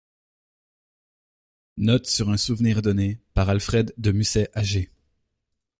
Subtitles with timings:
[1.77, 4.89] Note sur un souvenir donné par Alfred de Musset à G.